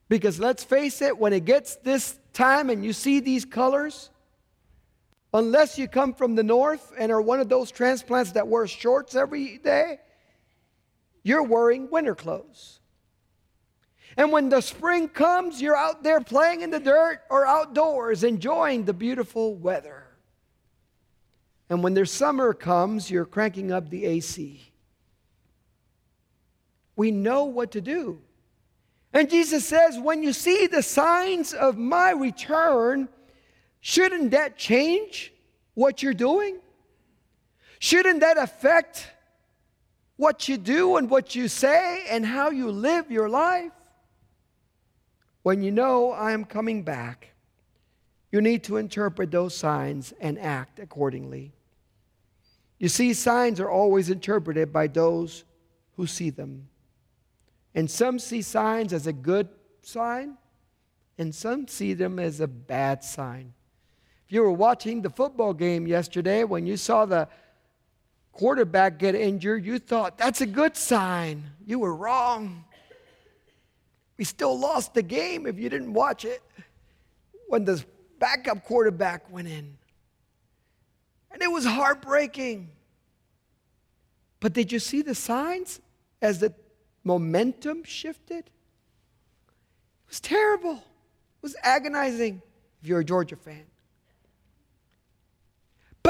Because 0.08 0.40
let's 0.40 0.64
face 0.64 1.02
it, 1.02 1.18
when 1.18 1.32
it 1.32 1.44
gets 1.44 1.76
this 1.76 2.18
time 2.32 2.70
and 2.70 2.84
you 2.84 2.92
see 2.92 3.20
these 3.20 3.44
colors, 3.44 4.10
unless 5.32 5.78
you 5.78 5.86
come 5.86 6.14
from 6.14 6.34
the 6.34 6.42
north 6.42 6.92
and 6.98 7.12
are 7.12 7.20
one 7.20 7.40
of 7.40 7.48
those 7.48 7.70
transplants 7.70 8.32
that 8.32 8.48
wear 8.48 8.66
shorts 8.66 9.14
every 9.14 9.58
day, 9.58 10.00
you're 11.22 11.42
wearing 11.42 11.90
winter 11.90 12.14
clothes. 12.14 12.79
And 14.16 14.32
when 14.32 14.48
the 14.48 14.60
spring 14.60 15.08
comes, 15.08 15.62
you're 15.62 15.76
out 15.76 16.02
there 16.02 16.20
playing 16.20 16.62
in 16.62 16.70
the 16.70 16.80
dirt 16.80 17.20
or 17.30 17.46
outdoors, 17.46 18.24
enjoying 18.24 18.84
the 18.84 18.92
beautiful 18.92 19.54
weather. 19.54 20.04
And 21.68 21.82
when 21.84 21.94
there's 21.94 22.10
summer 22.10 22.52
comes, 22.52 23.10
you're 23.10 23.24
cranking 23.24 23.70
up 23.70 23.88
the 23.88 24.04
AC. 24.04 24.60
We 26.96 27.12
know 27.12 27.44
what 27.44 27.70
to 27.72 27.80
do. 27.80 28.20
And 29.12 29.30
Jesus 29.30 29.64
says, 29.64 29.98
when 29.98 30.22
you 30.22 30.32
see 30.32 30.66
the 30.66 30.82
signs 30.82 31.52
of 31.52 31.78
my 31.78 32.10
return, 32.10 33.08
shouldn't 33.80 34.32
that 34.32 34.56
change 34.56 35.32
what 35.74 36.02
you're 36.02 36.12
doing? 36.12 36.58
Shouldn't 37.78 38.20
that 38.20 38.36
affect 38.36 39.08
what 40.16 40.48
you 40.48 40.58
do 40.58 40.96
and 40.96 41.08
what 41.08 41.34
you 41.34 41.48
say 41.48 42.04
and 42.10 42.26
how 42.26 42.50
you 42.50 42.70
live 42.70 43.10
your 43.10 43.28
life? 43.28 43.72
When 45.42 45.62
you 45.62 45.70
know 45.70 46.10
I 46.10 46.32
am 46.32 46.44
coming 46.44 46.82
back, 46.82 47.32
you 48.30 48.40
need 48.40 48.62
to 48.64 48.76
interpret 48.76 49.30
those 49.30 49.56
signs 49.56 50.12
and 50.20 50.38
act 50.38 50.78
accordingly. 50.78 51.52
You 52.78 52.88
see, 52.88 53.12
signs 53.12 53.60
are 53.60 53.70
always 53.70 54.10
interpreted 54.10 54.72
by 54.72 54.86
those 54.86 55.44
who 55.96 56.06
see 56.06 56.30
them. 56.30 56.68
And 57.74 57.90
some 57.90 58.18
see 58.18 58.42
signs 58.42 58.92
as 58.92 59.06
a 59.06 59.12
good 59.12 59.48
sign, 59.82 60.36
and 61.18 61.34
some 61.34 61.68
see 61.68 61.94
them 61.94 62.18
as 62.18 62.40
a 62.40 62.46
bad 62.46 63.04
sign. 63.04 63.52
If 64.26 64.32
you 64.32 64.42
were 64.42 64.52
watching 64.52 65.02
the 65.02 65.10
football 65.10 65.52
game 65.52 65.86
yesterday, 65.86 66.44
when 66.44 66.66
you 66.66 66.76
saw 66.76 67.04
the 67.04 67.28
quarterback 68.32 68.98
get 68.98 69.14
injured, 69.14 69.64
you 69.64 69.78
thought, 69.78 70.16
that's 70.16 70.40
a 70.40 70.46
good 70.46 70.76
sign. 70.76 71.50
You 71.66 71.80
were 71.80 71.94
wrong. 71.94 72.64
We 74.20 74.24
still 74.24 74.58
lost 74.58 74.92
the 74.92 75.02
game 75.02 75.46
if 75.46 75.58
you 75.58 75.70
didn't 75.70 75.94
watch 75.94 76.26
it 76.26 76.42
when 77.48 77.64
the 77.64 77.82
backup 78.18 78.64
quarterback 78.64 79.32
went 79.32 79.48
in. 79.48 79.78
And 81.32 81.40
it 81.40 81.50
was 81.50 81.64
heartbreaking. 81.64 82.68
But 84.38 84.52
did 84.52 84.72
you 84.72 84.78
see 84.78 85.00
the 85.00 85.14
signs 85.14 85.80
as 86.20 86.40
the 86.40 86.52
momentum 87.02 87.82
shifted? 87.82 88.40
It 88.40 88.50
was 90.06 90.20
terrible. 90.20 90.74
It 90.74 91.40
was 91.40 91.56
agonizing 91.62 92.42
if 92.82 92.88
you're 92.90 93.00
a 93.00 93.04
Georgia 93.04 93.36
fan. 93.36 93.69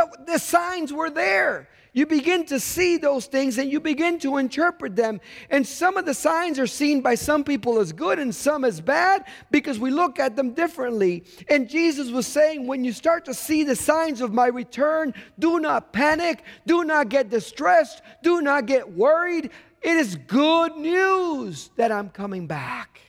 But 0.09 0.27
the 0.27 0.39
signs 0.39 0.93
were 0.93 1.11
there 1.11 1.69
you 1.93 2.07
begin 2.07 2.45
to 2.47 2.61
see 2.61 2.97
those 2.97 3.27
things 3.27 3.59
and 3.59 3.71
you 3.71 3.81
begin 3.81 4.19
to 4.21 4.37
interpret 4.37 4.95
them. 4.95 5.21
And 5.49 5.67
some 5.67 5.97
of 5.97 6.07
the 6.07 6.15
signs 6.15 6.59
are 6.59 6.67
seen 6.67 7.01
by 7.01 7.17
some 7.17 7.43
people 7.43 7.79
as 7.79 7.93
good 7.93 8.19
and 8.19 8.35
some 8.35 8.65
as 8.65 8.81
bad 8.81 9.25
because 9.51 9.79
we 9.79 9.91
look 9.91 10.21
at 10.21 10.37
them 10.37 10.53
differently. 10.53 11.25
And 11.49 11.69
Jesus 11.69 12.11
was 12.11 12.27
saying, 12.27 12.67
when 12.67 12.85
you 12.85 12.93
start 12.93 13.25
to 13.25 13.35
see 13.35 13.65
the 13.65 13.77
signs 13.77 14.21
of 14.21 14.33
my 14.33 14.47
return, 14.47 15.15
do 15.39 15.59
not 15.59 15.93
panic, 15.93 16.45
do 16.67 16.85
not 16.85 17.09
get 17.09 17.29
distressed, 17.29 18.03
do 18.23 18.41
not 18.41 18.67
get 18.67 18.93
worried. 18.93 19.51
It 19.83 19.97
is 19.97 20.15
good 20.15 20.77
news 20.77 21.71
that 21.77 21.91
I'm 21.91 22.11
coming 22.11 22.47
back. 22.47 23.01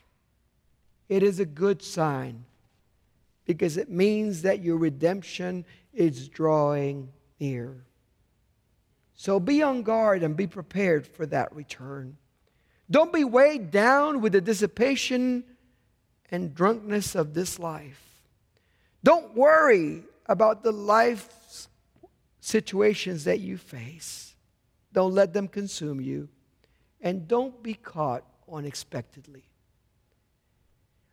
It 1.07 1.23
is 1.23 1.39
a 1.39 1.45
good 1.45 1.83
sign 1.83 2.45
because 3.45 3.75
it 3.75 3.89
means 3.89 4.43
that 4.43 4.63
your 4.63 4.77
redemption 4.77 5.65
is 5.93 6.27
drawing 6.29 7.09
near. 7.39 7.85
So 9.15 9.39
be 9.39 9.61
on 9.61 9.83
guard 9.83 10.23
and 10.23 10.35
be 10.35 10.47
prepared 10.47 11.05
for 11.05 11.25
that 11.27 11.53
return. 11.53 12.17
Don't 12.89 13.13
be 13.13 13.23
weighed 13.23 13.71
down 13.71 14.21
with 14.21 14.33
the 14.33 14.41
dissipation 14.41 15.43
and 16.29 16.55
drunkenness 16.55 17.15
of 17.15 17.33
this 17.33 17.59
life. 17.59 18.01
Don't 19.03 19.35
worry 19.35 20.03
about 20.25 20.63
the 20.63 20.71
life 20.71 21.67
situations 22.39 23.25
that 23.25 23.39
you 23.39 23.57
face. 23.57 24.35
Don't 24.93 25.13
let 25.13 25.33
them 25.33 25.47
consume 25.47 26.01
you. 26.01 26.29
And 26.99 27.27
don't 27.27 27.61
be 27.63 27.73
caught 27.73 28.23
unexpectedly. 28.51 29.43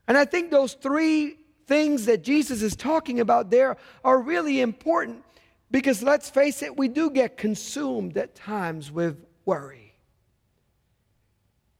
And 0.06 0.16
I 0.16 0.24
think 0.24 0.50
those 0.50 0.74
three 0.74 1.36
things 1.68 2.06
that 2.06 2.24
Jesus 2.24 2.62
is 2.62 2.74
talking 2.74 3.20
about 3.20 3.50
there 3.50 3.76
are 4.02 4.20
really 4.20 4.60
important 4.60 5.22
because 5.70 6.02
let's 6.02 6.30
face 6.30 6.62
it, 6.62 6.76
we 6.76 6.88
do 6.88 7.10
get 7.10 7.36
consumed 7.36 8.16
at 8.16 8.34
times 8.34 8.90
with 8.90 9.24
worry. 9.44 9.94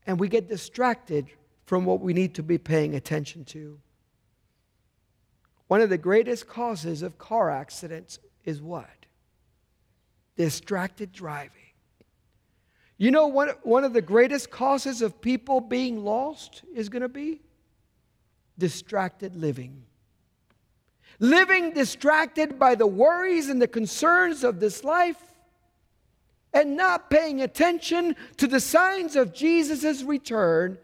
And 0.06 0.20
we 0.20 0.28
get 0.28 0.48
distracted 0.48 1.26
from 1.66 1.84
what 1.84 2.00
we 2.00 2.12
need 2.12 2.34
to 2.34 2.42
be 2.42 2.58
paying 2.58 2.94
attention 2.94 3.44
to. 3.46 3.78
One 5.68 5.80
of 5.80 5.90
the 5.90 5.98
greatest 5.98 6.46
causes 6.46 7.02
of 7.02 7.18
car 7.18 7.50
accidents 7.50 8.18
is 8.44 8.60
what? 8.60 8.88
Distracted 10.36 11.12
driving. 11.12 11.52
You 12.96 13.10
know 13.10 13.28
what 13.28 13.64
one 13.64 13.84
of 13.84 13.92
the 13.92 14.02
greatest 14.02 14.50
causes 14.50 15.02
of 15.02 15.20
people 15.20 15.60
being 15.60 16.04
lost 16.04 16.62
is 16.74 16.88
going 16.88 17.02
to 17.02 17.08
be? 17.08 17.40
Distracted 18.58 19.36
living 19.36 19.84
living 21.18 21.72
distracted 21.72 22.58
by 22.58 22.74
the 22.74 22.86
worries 22.86 23.48
and 23.48 23.60
the 23.60 23.68
concerns 23.68 24.44
of 24.44 24.60
this 24.60 24.84
life, 24.84 25.20
and 26.52 26.76
not 26.76 27.10
paying 27.10 27.42
attention 27.42 28.16
to 28.36 28.46
the 28.46 28.60
signs 28.60 29.16
of 29.16 29.34
Jesus' 29.34 30.02
return 30.02 30.78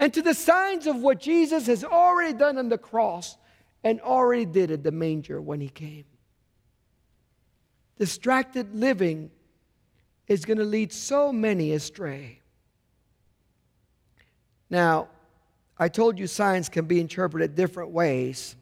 and 0.00 0.12
to 0.12 0.22
the 0.22 0.34
signs 0.34 0.86
of 0.86 0.96
what 0.96 1.20
Jesus 1.20 1.66
has 1.66 1.84
already 1.84 2.36
done 2.36 2.58
on 2.58 2.68
the 2.68 2.78
cross 2.78 3.36
and 3.84 4.00
already 4.00 4.44
did 4.44 4.70
at 4.70 4.82
the 4.82 4.90
manger 4.90 5.40
when 5.40 5.60
he 5.60 5.68
came. 5.68 6.04
Distracted 7.96 8.74
living 8.74 9.30
is 10.26 10.44
going 10.44 10.58
to 10.58 10.64
lead 10.64 10.92
so 10.92 11.32
many 11.32 11.72
astray. 11.72 12.40
Now, 14.68 15.08
I 15.78 15.88
told 15.88 16.18
you 16.18 16.26
signs 16.26 16.68
can 16.68 16.86
be 16.86 17.00
interpreted 17.00 17.54
different 17.54 17.90
ways 17.90 18.56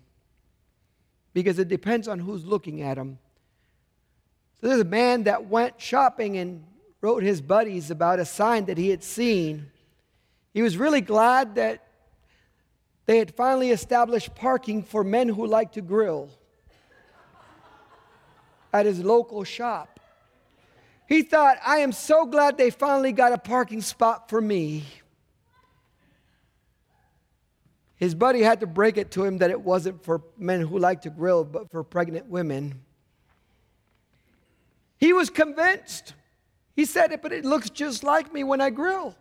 because 1.32 1.58
it 1.58 1.68
depends 1.68 2.08
on 2.08 2.18
who's 2.18 2.44
looking 2.44 2.82
at 2.82 2.96
them. 2.96 3.18
So 4.60 4.68
there's 4.68 4.80
a 4.80 4.84
man 4.84 5.24
that 5.24 5.46
went 5.46 5.80
shopping 5.80 6.36
and 6.36 6.64
wrote 7.00 7.22
his 7.22 7.40
buddies 7.40 7.90
about 7.90 8.18
a 8.18 8.24
sign 8.24 8.66
that 8.66 8.78
he 8.78 8.88
had 8.90 9.04
seen. 9.04 9.70
He 10.52 10.62
was 10.62 10.76
really 10.76 11.00
glad 11.00 11.54
that 11.56 11.86
they 13.06 13.18
had 13.18 13.34
finally 13.34 13.70
established 13.70 14.34
parking 14.34 14.82
for 14.82 15.04
men 15.04 15.28
who 15.28 15.46
like 15.46 15.72
to 15.72 15.80
grill 15.80 16.28
at 18.72 18.84
his 18.84 18.98
local 18.98 19.44
shop. 19.44 20.00
He 21.08 21.22
thought, 21.22 21.58
I 21.64 21.78
am 21.78 21.92
so 21.92 22.26
glad 22.26 22.58
they 22.58 22.70
finally 22.70 23.12
got 23.12 23.32
a 23.32 23.38
parking 23.38 23.80
spot 23.80 24.28
for 24.28 24.40
me. 24.40 24.84
His 27.96 28.14
buddy 28.14 28.42
had 28.42 28.60
to 28.60 28.66
break 28.66 28.98
it 28.98 29.10
to 29.12 29.24
him 29.24 29.38
that 29.38 29.50
it 29.50 29.60
wasn't 29.60 30.04
for 30.04 30.22
men 30.36 30.60
who 30.60 30.78
like 30.78 31.02
to 31.02 31.10
grill, 31.10 31.44
but 31.44 31.70
for 31.70 31.82
pregnant 31.82 32.26
women. 32.26 32.80
He 34.98 35.12
was 35.12 35.30
convinced. 35.30 36.14
He 36.74 36.84
said 36.84 37.12
it, 37.12 37.22
but 37.22 37.32
it 37.32 37.44
looks 37.44 37.70
just 37.70 38.04
like 38.04 38.32
me 38.32 38.44
when 38.44 38.60
I 38.60 38.70
grill. 38.70 39.14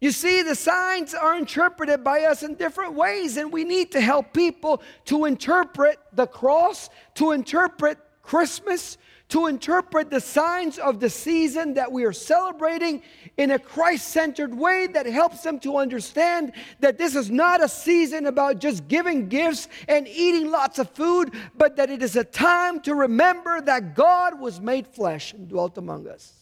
You 0.00 0.12
see, 0.12 0.42
the 0.42 0.54
signs 0.54 1.12
are 1.12 1.36
interpreted 1.36 2.04
by 2.04 2.22
us 2.22 2.44
in 2.44 2.54
different 2.54 2.94
ways, 2.94 3.36
and 3.36 3.52
we 3.52 3.64
need 3.64 3.90
to 3.92 4.00
help 4.00 4.32
people 4.32 4.80
to 5.06 5.24
interpret 5.24 5.98
the 6.12 6.28
cross, 6.28 6.88
to 7.14 7.32
interpret 7.32 7.98
Christmas, 8.22 8.96
to 9.28 9.46
interpret 9.46 10.10
the 10.10 10.20
signs 10.20 10.78
of 10.78 11.00
the 11.00 11.10
season 11.10 11.74
that 11.74 11.92
we 11.92 12.04
are 12.04 12.12
celebrating 12.12 13.02
in 13.36 13.50
a 13.50 13.58
Christ 13.58 14.08
centered 14.08 14.54
way 14.54 14.86
that 14.86 15.04
helps 15.06 15.42
them 15.42 15.60
to 15.60 15.76
understand 15.76 16.52
that 16.80 16.96
this 16.96 17.14
is 17.14 17.30
not 17.30 17.62
a 17.62 17.68
season 17.68 18.26
about 18.26 18.58
just 18.58 18.88
giving 18.88 19.28
gifts 19.28 19.68
and 19.86 20.08
eating 20.08 20.50
lots 20.50 20.78
of 20.78 20.90
food, 20.90 21.34
but 21.56 21.76
that 21.76 21.90
it 21.90 22.02
is 22.02 22.16
a 22.16 22.24
time 22.24 22.80
to 22.80 22.94
remember 22.94 23.60
that 23.60 23.94
God 23.94 24.40
was 24.40 24.60
made 24.60 24.86
flesh 24.86 25.34
and 25.34 25.46
dwelt 25.46 25.76
among 25.76 26.08
us 26.08 26.32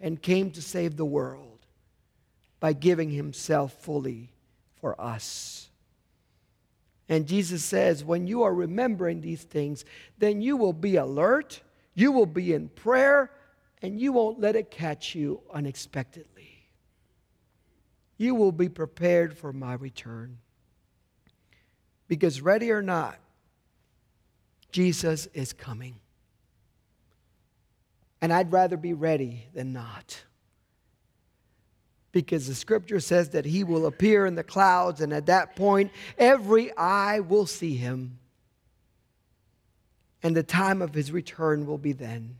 and 0.00 0.20
came 0.20 0.50
to 0.50 0.62
save 0.62 0.96
the 0.96 1.04
world 1.04 1.64
by 2.58 2.72
giving 2.72 3.10
himself 3.10 3.72
fully 3.82 4.30
for 4.80 5.00
us. 5.00 5.68
And 7.08 7.26
Jesus 7.26 7.62
says, 7.62 8.04
when 8.04 8.26
you 8.26 8.42
are 8.42 8.54
remembering 8.54 9.20
these 9.20 9.42
things, 9.42 9.84
then 10.18 10.40
you 10.40 10.56
will 10.56 10.72
be 10.72 10.96
alert, 10.96 11.60
you 11.94 12.12
will 12.12 12.26
be 12.26 12.52
in 12.52 12.68
prayer, 12.68 13.30
and 13.82 14.00
you 14.00 14.12
won't 14.12 14.40
let 14.40 14.56
it 14.56 14.70
catch 14.70 15.14
you 15.14 15.40
unexpectedly. 15.52 16.68
You 18.16 18.34
will 18.34 18.52
be 18.52 18.68
prepared 18.68 19.36
for 19.36 19.52
my 19.52 19.74
return. 19.74 20.38
Because, 22.08 22.40
ready 22.40 22.70
or 22.70 22.82
not, 22.82 23.18
Jesus 24.70 25.26
is 25.34 25.52
coming. 25.52 25.96
And 28.20 28.32
I'd 28.32 28.52
rather 28.52 28.76
be 28.76 28.92
ready 28.92 29.46
than 29.54 29.72
not. 29.72 30.22
Because 32.12 32.46
the 32.46 32.54
scripture 32.54 33.00
says 33.00 33.30
that 33.30 33.44
he 33.44 33.64
will 33.64 33.86
appear 33.86 34.24
in 34.26 34.34
the 34.34 34.44
clouds, 34.44 35.00
and 35.00 35.12
at 35.12 35.26
that 35.26 35.56
point, 35.56 35.90
every 36.16 36.74
eye 36.76 37.20
will 37.20 37.46
see 37.46 37.76
him. 37.76 38.18
And 40.24 40.34
the 40.34 40.42
time 40.42 40.82
of 40.82 40.94
his 40.94 41.12
return 41.12 41.66
will 41.66 41.78
be 41.78 41.92
then. 41.92 42.36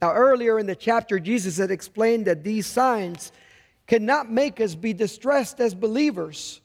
Now, 0.00 0.12
earlier 0.14 0.58
in 0.58 0.66
the 0.66 0.76
chapter, 0.76 1.18
Jesus 1.18 1.58
had 1.58 1.72
explained 1.72 2.26
that 2.26 2.44
these 2.44 2.66
signs 2.66 3.32
cannot 3.88 4.30
make 4.30 4.60
us 4.60 4.76
be 4.76 4.92
distressed 4.92 5.60
as 5.60 5.74
believers. 5.74 6.60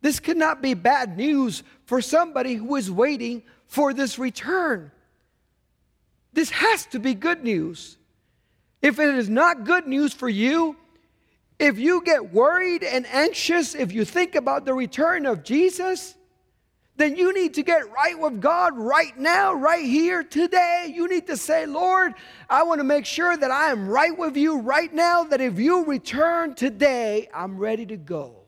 This 0.00 0.18
cannot 0.18 0.60
be 0.60 0.74
bad 0.74 1.16
news 1.16 1.62
for 1.86 2.02
somebody 2.02 2.54
who 2.54 2.74
is 2.74 2.90
waiting 2.90 3.44
for 3.68 3.94
this 3.94 4.18
return. 4.18 4.90
This 6.32 6.50
has 6.50 6.84
to 6.86 6.98
be 6.98 7.14
good 7.14 7.44
news. 7.44 7.96
If 8.82 8.98
it 8.98 9.14
is 9.14 9.30
not 9.30 9.64
good 9.64 9.86
news 9.86 10.12
for 10.12 10.28
you, 10.28 10.76
if 11.60 11.78
you 11.78 12.02
get 12.02 12.32
worried 12.32 12.82
and 12.82 13.06
anxious, 13.06 13.76
if 13.76 13.92
you 13.92 14.04
think 14.04 14.34
about 14.34 14.64
the 14.64 14.74
return 14.74 15.26
of 15.26 15.44
Jesus, 15.44 16.16
then 16.96 17.16
you 17.16 17.34
need 17.34 17.54
to 17.54 17.62
get 17.62 17.90
right 17.90 18.18
with 18.18 18.40
God 18.40 18.78
right 18.78 19.18
now, 19.18 19.52
right 19.52 19.84
here, 19.84 20.22
today. 20.22 20.92
You 20.94 21.08
need 21.08 21.26
to 21.26 21.36
say, 21.36 21.66
Lord, 21.66 22.14
I 22.48 22.62
want 22.62 22.78
to 22.78 22.84
make 22.84 23.04
sure 23.04 23.36
that 23.36 23.50
I 23.50 23.72
am 23.72 23.88
right 23.88 24.16
with 24.16 24.36
you 24.36 24.60
right 24.60 24.92
now, 24.94 25.24
that 25.24 25.40
if 25.40 25.58
you 25.58 25.84
return 25.84 26.54
today, 26.54 27.28
I'm 27.34 27.58
ready 27.58 27.84
to 27.86 27.96
go. 27.96 28.42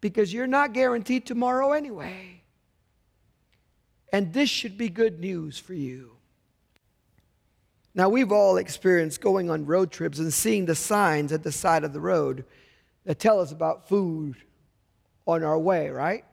Because 0.00 0.32
you're 0.32 0.46
not 0.46 0.72
guaranteed 0.72 1.26
tomorrow 1.26 1.72
anyway. 1.72 2.42
And 4.10 4.32
this 4.32 4.48
should 4.48 4.78
be 4.78 4.88
good 4.88 5.20
news 5.20 5.58
for 5.58 5.74
you. 5.74 6.12
Now, 7.94 8.08
we've 8.08 8.32
all 8.32 8.56
experienced 8.56 9.20
going 9.20 9.50
on 9.50 9.66
road 9.66 9.90
trips 9.90 10.20
and 10.20 10.32
seeing 10.32 10.64
the 10.64 10.74
signs 10.74 11.32
at 11.32 11.42
the 11.42 11.52
side 11.52 11.84
of 11.84 11.92
the 11.92 12.00
road 12.00 12.46
that 13.04 13.18
tell 13.18 13.40
us 13.40 13.52
about 13.52 13.88
food 13.88 14.36
on 15.28 15.44
our 15.44 15.58
way, 15.58 15.90
right? 15.90 16.24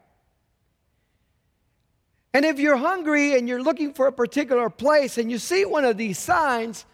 And 2.33 2.45
if 2.45 2.59
you're 2.59 2.77
hungry 2.77 3.37
and 3.37 3.47
you're 3.47 3.61
looking 3.61 3.93
for 3.93 4.07
a 4.07 4.11
particular 4.11 4.69
place 4.69 5.17
and 5.17 5.29
you 5.29 5.37
see 5.37 5.65
one 5.65 5.85
of 5.85 5.97
these 5.97 6.17
signs, 6.17 6.85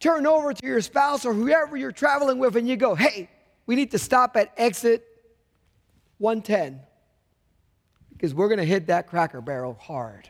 turn 0.00 0.26
over 0.26 0.52
to 0.52 0.66
your 0.66 0.80
spouse 0.80 1.24
or 1.24 1.32
whoever 1.32 1.76
you're 1.76 1.92
traveling 1.92 2.38
with 2.38 2.56
and 2.56 2.68
you 2.68 2.76
go, 2.76 2.94
hey, 2.94 3.30
we 3.66 3.76
need 3.76 3.92
to 3.92 3.98
stop 3.98 4.36
at 4.36 4.52
exit 4.56 5.06
110 6.18 6.80
because 8.10 8.34
we're 8.34 8.48
going 8.48 8.58
to 8.58 8.64
hit 8.64 8.88
that 8.88 9.06
cracker 9.06 9.40
barrel 9.40 9.78
hard. 9.80 10.28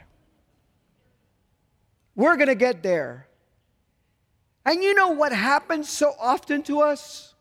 We're 2.15 2.37
going 2.37 2.49
to 2.49 2.55
get 2.55 2.83
there. 2.83 3.27
And 4.65 4.83
you 4.83 4.95
know 4.95 5.09
what 5.09 5.33
happens 5.33 5.89
so 5.89 6.15
often 6.21 6.63
to 6.65 6.81
us? 6.81 7.32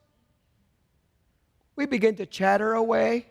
We 1.82 1.88
begin 1.88 2.14
to 2.18 2.28
chatter 2.28 2.74
away. 2.74 3.26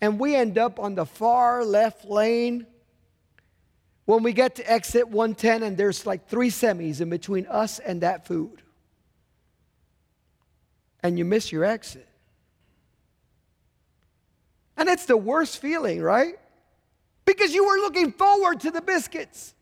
And 0.00 0.18
we 0.18 0.34
end 0.34 0.56
up 0.56 0.80
on 0.80 0.94
the 0.94 1.04
far 1.04 1.62
left 1.62 2.06
lane. 2.06 2.66
When 4.06 4.22
we 4.22 4.32
get 4.32 4.54
to 4.54 4.62
exit 4.70 5.06
110, 5.06 5.62
and 5.62 5.76
there's 5.76 6.06
like 6.06 6.28
three 6.28 6.48
semis 6.48 7.02
in 7.02 7.10
between 7.10 7.44
us 7.44 7.78
and 7.78 8.00
that 8.00 8.26
food. 8.26 8.62
And 11.02 11.18
you 11.18 11.26
miss 11.26 11.52
your 11.52 11.66
exit. 11.66 12.08
And 14.78 14.88
it's 14.88 15.04
the 15.04 15.18
worst 15.18 15.58
feeling, 15.58 16.00
right? 16.00 16.36
Because 17.26 17.52
you 17.52 17.66
were 17.66 17.76
looking 17.82 18.12
forward 18.12 18.60
to 18.60 18.70
the 18.70 18.80
biscuits. 18.80 19.54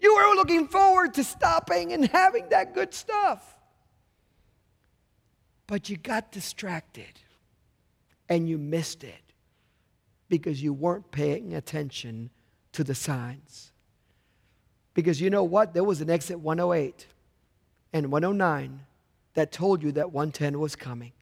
You 0.00 0.16
were 0.16 0.36
looking 0.36 0.68
forward 0.68 1.12
to 1.14 1.24
stopping 1.24 1.92
and 1.92 2.06
having 2.06 2.48
that 2.48 2.72
good 2.74 2.94
stuff. 2.94 3.57
But 5.68 5.88
you 5.88 5.96
got 5.96 6.32
distracted 6.32 7.20
and 8.28 8.48
you 8.48 8.58
missed 8.58 9.04
it 9.04 9.22
because 10.28 10.60
you 10.62 10.72
weren't 10.72 11.10
paying 11.12 11.54
attention 11.54 12.30
to 12.72 12.82
the 12.82 12.94
signs. 12.94 13.70
Because 14.94 15.20
you 15.20 15.30
know 15.30 15.44
what? 15.44 15.74
There 15.74 15.84
was 15.84 16.00
an 16.00 16.10
exit 16.10 16.40
108 16.40 17.06
and 17.92 18.10
109 18.10 18.80
that 19.34 19.52
told 19.52 19.82
you 19.82 19.92
that 19.92 20.10
110 20.10 20.58
was 20.58 20.74
coming. 20.74 21.12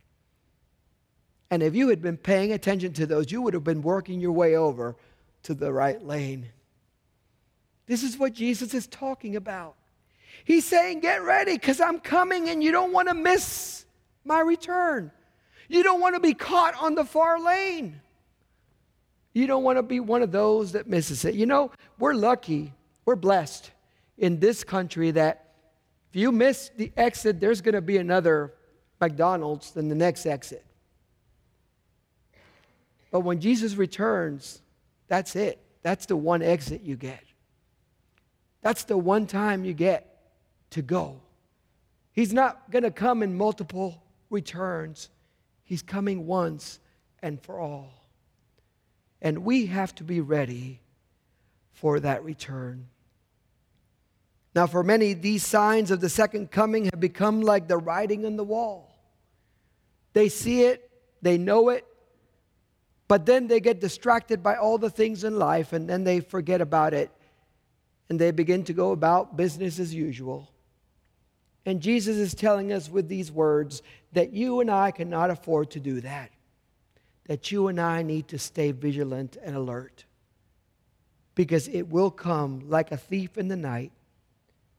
And 1.50 1.62
if 1.62 1.74
you 1.74 1.88
had 1.88 2.00
been 2.00 2.16
paying 2.16 2.52
attention 2.52 2.92
to 2.94 3.06
those, 3.06 3.30
you 3.30 3.42
would 3.42 3.54
have 3.54 3.64
been 3.64 3.82
working 3.82 4.20
your 4.20 4.32
way 4.32 4.56
over 4.56 4.96
to 5.42 5.54
the 5.54 5.72
right 5.72 6.02
lane. 6.02 6.46
This 7.86 8.02
is 8.02 8.16
what 8.16 8.32
Jesus 8.32 8.74
is 8.74 8.86
talking 8.86 9.36
about. 9.36 9.76
He's 10.44 10.64
saying, 10.64 11.00
Get 11.00 11.22
ready 11.22 11.54
because 11.54 11.80
I'm 11.80 12.00
coming 12.00 12.48
and 12.48 12.62
you 12.62 12.72
don't 12.72 12.92
want 12.92 13.08
to 13.08 13.14
miss 13.14 13.85
my 14.26 14.40
return. 14.40 15.10
You 15.68 15.82
don't 15.82 16.00
want 16.00 16.14
to 16.14 16.20
be 16.20 16.34
caught 16.34 16.74
on 16.80 16.94
the 16.94 17.04
far 17.04 17.40
lane. 17.40 18.00
You 19.32 19.46
don't 19.46 19.62
want 19.62 19.78
to 19.78 19.82
be 19.82 20.00
one 20.00 20.22
of 20.22 20.32
those 20.32 20.72
that 20.72 20.86
misses 20.86 21.24
it. 21.24 21.34
You 21.34 21.46
know, 21.46 21.70
we're 21.98 22.14
lucky, 22.14 22.72
we're 23.04 23.16
blessed 23.16 23.70
in 24.18 24.40
this 24.40 24.64
country 24.64 25.10
that 25.12 25.52
if 26.10 26.16
you 26.16 26.32
miss 26.32 26.70
the 26.76 26.90
exit, 26.96 27.40
there's 27.40 27.60
going 27.60 27.74
to 27.74 27.82
be 27.82 27.98
another 27.98 28.54
McDonald's 29.00 29.72
than 29.72 29.88
the 29.88 29.94
next 29.94 30.24
exit. 30.24 30.64
But 33.10 33.20
when 33.20 33.40
Jesus 33.40 33.74
returns, 33.74 34.62
that's 35.08 35.36
it. 35.36 35.58
That's 35.82 36.06
the 36.06 36.16
one 36.16 36.42
exit 36.42 36.82
you 36.82 36.96
get. 36.96 37.22
That's 38.62 38.84
the 38.84 38.96
one 38.96 39.26
time 39.26 39.64
you 39.64 39.74
get 39.74 40.32
to 40.70 40.82
go. 40.82 41.20
He's 42.12 42.32
not 42.32 42.70
going 42.70 42.82
to 42.82 42.90
come 42.90 43.22
in 43.22 43.36
multiple 43.36 44.02
returns, 44.30 45.10
He's 45.64 45.82
coming 45.82 46.26
once 46.26 46.78
and 47.22 47.42
for 47.42 47.58
all. 47.58 47.92
And 49.20 49.38
we 49.38 49.66
have 49.66 49.94
to 49.96 50.04
be 50.04 50.20
ready 50.20 50.80
for 51.72 51.98
that 52.00 52.22
return. 52.24 52.86
Now, 54.54 54.66
for 54.66 54.82
many, 54.82 55.12
these 55.12 55.44
signs 55.44 55.90
of 55.90 56.00
the 56.00 56.08
second 56.08 56.50
coming 56.50 56.84
have 56.84 57.00
become 57.00 57.42
like 57.42 57.66
the 57.66 57.76
writing 57.76 58.24
on 58.24 58.36
the 58.36 58.44
wall. 58.44 58.96
They 60.12 60.28
see 60.28 60.62
it, 60.62 60.88
they 61.20 61.36
know 61.36 61.68
it, 61.68 61.84
but 63.08 63.26
then 63.26 63.48
they 63.48 63.60
get 63.60 63.80
distracted 63.80 64.42
by 64.42 64.56
all 64.56 64.78
the 64.78 64.88
things 64.88 65.24
in 65.24 65.38
life 65.38 65.72
and 65.72 65.88
then 65.88 66.04
they 66.04 66.20
forget 66.20 66.60
about 66.60 66.94
it 66.94 67.10
and 68.08 68.18
they 68.18 68.30
begin 68.30 68.64
to 68.64 68.72
go 68.72 68.92
about 68.92 69.36
business 69.36 69.78
as 69.78 69.92
usual. 69.92 70.50
And 71.66 71.80
Jesus 71.80 72.16
is 72.16 72.32
telling 72.32 72.72
us 72.72 72.88
with 72.88 73.08
these 73.08 73.32
words 73.32 73.82
that 74.12 74.32
you 74.32 74.60
and 74.60 74.70
I 74.70 74.92
cannot 74.92 75.30
afford 75.30 75.72
to 75.72 75.80
do 75.80 76.00
that. 76.00 76.30
That 77.26 77.50
you 77.50 77.66
and 77.66 77.80
I 77.80 78.02
need 78.02 78.28
to 78.28 78.38
stay 78.38 78.70
vigilant 78.70 79.36
and 79.42 79.56
alert. 79.56 80.04
Because 81.34 81.66
it 81.66 81.88
will 81.88 82.12
come 82.12 82.70
like 82.70 82.92
a 82.92 82.96
thief 82.96 83.36
in 83.36 83.48
the 83.48 83.56
night. 83.56 83.90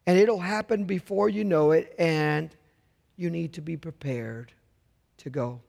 And 0.08 0.18
it'll 0.18 0.40
happen 0.40 0.86
before 0.86 1.28
you 1.28 1.44
know 1.44 1.72
it. 1.72 1.94
And 2.00 2.56
you 3.18 3.30
need 3.30 3.54
to 3.54 3.62
be 3.62 3.76
prepared 3.76 4.54
to 5.18 5.30
go. 5.30 5.60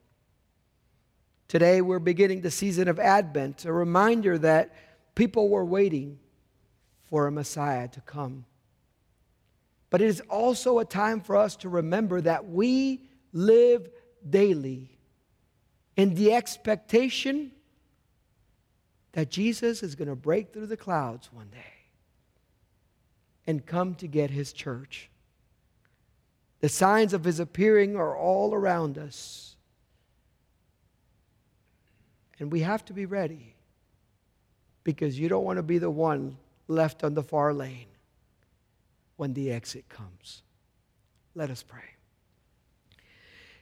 Today, 1.49 1.81
we're 1.81 1.99
beginning 1.99 2.43
the 2.43 2.51
season 2.51 2.89
of 2.89 3.01
Advent, 3.01 3.65
a 3.65 3.73
reminder 3.73 4.39
that 4.39 4.75
people 5.15 5.49
were 5.49 5.65
waiting 5.65 6.19
for 7.07 7.27
a 7.27 7.33
Messiah 7.33 7.89
to 7.89 8.01
come. 8.03 8.45
But 9.91 10.03
it 10.03 10.07
is 10.07 10.21
also 10.29 10.79
a 10.79 10.85
time 10.85 11.21
for 11.21 11.37
us 11.37 11.57
to 11.57 11.69
remember 11.69 12.21
that 12.21 12.49
we 12.49 13.09
live 13.33 13.89
daily 14.29 14.99
in 15.97 16.15
the 16.15 16.35
expectation 16.35 17.53
that 19.13 19.31
Jesus 19.31 19.83
is 19.83 19.95
going 19.95 20.09
to 20.09 20.15
break 20.15 20.53
through 20.53 20.67
the 20.67 20.77
clouds 20.77 21.31
one 21.33 21.49
day 21.49 21.75
and 23.47 23.65
come 23.65 23.95
to 23.97 24.07
get 24.07 24.31
his 24.31 24.53
church. 24.53 25.09
The 26.61 26.69
signs 26.69 27.15
of 27.15 27.25
his 27.25 27.41
appearing 27.41 27.97
are 27.97 28.17
all 28.17 28.55
around 28.55 28.99
us. 28.99 29.57
And 32.39 32.53
we 32.53 32.61
have 32.61 32.85
to 32.87 32.93
be 32.93 33.07
ready 33.07 33.55
because 34.85 35.19
you 35.19 35.29
don't 35.29 35.45
want 35.45 35.57
to 35.57 35.63
be 35.63 35.79
the 35.79 35.91
one 35.91 36.37
left 36.69 37.03
on 37.03 37.15
the 37.15 37.23
far 37.23 37.55
lane 37.55 37.87
when 39.19 39.35
the 39.35 39.53
exit 39.53 39.89
comes. 39.89 40.43
Let 41.35 41.51
us 41.51 41.63
pray. 41.63 41.83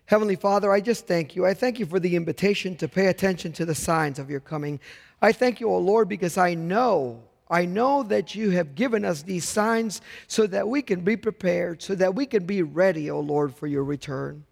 Heavenly 0.05 0.37
Father, 0.37 0.71
I 0.71 0.81
just 0.81 1.09
thank 1.09 1.35
you. 1.35 1.45
I 1.45 1.55
thank 1.55 1.81
you 1.81 1.87
for 1.87 1.99
the 1.99 2.15
invitation 2.15 2.77
to 2.77 2.87
pay 2.87 3.07
attention 3.07 3.53
to 3.55 3.65
the 3.65 3.75
signs 3.75 4.21
of 4.21 4.31
your 4.31 4.39
coming. 4.39 4.79
I 5.21 5.33
thank 5.33 5.59
you, 5.59 5.69
O 5.69 5.79
Lord, 5.79 6.09
because 6.09 6.39
I 6.39 6.55
know, 6.55 7.25
I 7.51 7.65
know 7.65 8.05
that 8.05 8.35
you 8.35 8.51
have 8.51 8.77
given 8.77 9.05
us 9.05 9.23
these 9.23 9.49
signs 9.49 10.01
so 10.29 10.47
that 10.47 10.69
we 10.69 10.83
can 10.83 11.01
be 11.01 11.17
prepared, 11.17 11.83
so 11.83 11.97
that 11.97 12.15
we 12.15 12.27
can 12.27 12.45
be 12.45 12.63
ready, 12.63 13.11
O 13.11 13.19
Lord, 13.19 13.55
for 13.55 13.67
your 13.67 13.83
return. 13.83 14.45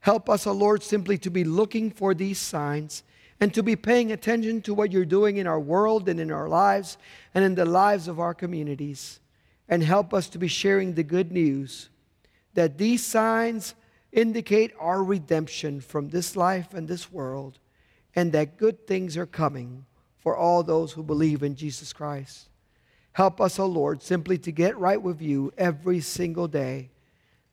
Help 0.00 0.30
us, 0.30 0.46
O 0.46 0.52
Lord, 0.52 0.82
simply 0.82 1.18
to 1.18 1.30
be 1.30 1.44
looking 1.44 1.90
for 1.90 2.14
these 2.14 2.38
signs 2.38 3.02
and 3.40 3.52
to 3.52 3.62
be 3.62 3.76
paying 3.76 4.12
attention 4.12 4.62
to 4.62 4.72
what 4.72 4.92
you're 4.92 5.04
doing 5.04 5.36
in 5.36 5.46
our 5.46 5.60
world 5.60 6.08
and 6.08 6.20
in 6.20 6.30
our 6.30 6.48
lives 6.48 6.96
and 7.34 7.44
in 7.44 7.56
the 7.56 7.64
lives 7.64 8.06
of 8.08 8.20
our 8.20 8.32
communities. 8.32 9.20
And 9.68 9.82
help 9.82 10.12
us 10.12 10.28
to 10.30 10.38
be 10.38 10.48
sharing 10.48 10.94
the 10.94 11.02
good 11.02 11.32
news 11.32 11.88
that 12.54 12.78
these 12.78 13.04
signs 13.04 13.74
indicate 14.12 14.72
our 14.78 15.02
redemption 15.02 15.80
from 15.80 16.08
this 16.08 16.36
life 16.36 16.72
and 16.72 16.86
this 16.86 17.12
world, 17.12 17.58
and 18.14 18.32
that 18.32 18.56
good 18.56 18.86
things 18.86 19.16
are 19.16 19.26
coming 19.26 19.84
for 20.18 20.36
all 20.36 20.62
those 20.62 20.92
who 20.92 21.02
believe 21.02 21.42
in 21.42 21.56
Jesus 21.56 21.92
Christ. 21.92 22.48
Help 23.12 23.40
us, 23.40 23.58
O 23.58 23.64
oh 23.64 23.66
Lord, 23.66 24.02
simply 24.02 24.38
to 24.38 24.52
get 24.52 24.78
right 24.78 25.00
with 25.00 25.20
you 25.20 25.52
every 25.58 26.00
single 26.00 26.48
day, 26.48 26.90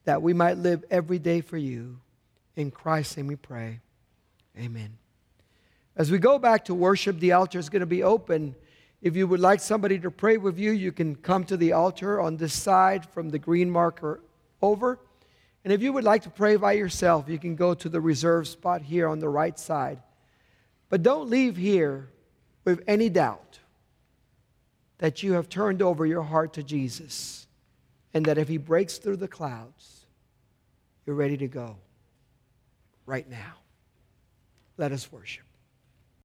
that 0.05 0.21
we 0.21 0.33
might 0.33 0.57
live 0.57 0.83
every 0.89 1.19
day 1.19 1.41
for 1.41 1.57
you. 1.57 1.99
In 2.55 2.71
Christ's 2.71 3.17
name 3.17 3.27
we 3.27 3.35
pray. 3.35 3.79
Amen. 4.57 4.97
As 5.95 6.11
we 6.11 6.17
go 6.17 6.39
back 6.39 6.65
to 6.65 6.73
worship, 6.73 7.19
the 7.19 7.33
altar 7.33 7.59
is 7.59 7.69
going 7.69 7.81
to 7.81 7.85
be 7.85 8.03
open. 8.03 8.55
If 9.01 9.15
you 9.15 9.25
would 9.27 9.39
like 9.39 9.59
somebody 9.59 9.97
to 9.99 10.11
pray 10.11 10.37
with 10.37 10.59
you, 10.59 10.71
you 10.71 10.91
can 10.91 11.15
come 11.15 11.43
to 11.45 11.57
the 11.57 11.73
altar 11.73 12.21
on 12.21 12.37
this 12.37 12.53
side 12.53 13.05
from 13.09 13.29
the 13.29 13.39
green 13.39 13.69
marker 13.69 14.21
over. 14.61 14.99
And 15.63 15.73
if 15.73 15.81
you 15.81 15.91
would 15.93 16.03
like 16.03 16.23
to 16.23 16.29
pray 16.29 16.55
by 16.55 16.73
yourself, 16.73 17.27
you 17.27 17.39
can 17.39 17.55
go 17.55 17.73
to 17.73 17.89
the 17.89 18.01
reserve 18.01 18.47
spot 18.47 18.81
here 18.81 19.07
on 19.07 19.19
the 19.19 19.29
right 19.29 19.57
side. 19.57 20.01
But 20.89 21.03
don't 21.03 21.29
leave 21.29 21.57
here 21.57 22.09
with 22.63 22.83
any 22.87 23.09
doubt 23.09 23.59
that 24.99 25.23
you 25.23 25.33
have 25.33 25.49
turned 25.49 25.81
over 25.81 26.05
your 26.05 26.23
heart 26.23 26.53
to 26.53 26.63
Jesus 26.63 27.47
and 28.13 28.25
that 28.25 28.37
if 28.37 28.47
He 28.47 28.57
breaks 28.57 28.99
through 28.99 29.17
the 29.17 29.27
clouds, 29.27 30.05
you're 31.05 31.15
ready 31.15 31.37
to 31.37 31.47
go 31.47 31.77
right 33.07 33.27
now. 33.27 33.55
Let 34.77 34.91
us 34.91 35.11
worship. 35.11 35.50